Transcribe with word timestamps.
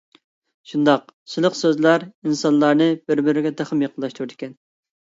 شۇنداق 0.71 1.03
سىلىق 1.33 1.59
سۆزلەر 1.59 2.07
ئىنسانلارنى 2.09 2.91
بىر-بىرىگە 3.05 3.57
تېخىمۇ 3.63 3.89
يېقىنلاشتۇرىدىكەن. 3.89 4.61